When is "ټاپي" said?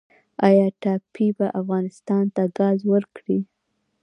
0.81-1.27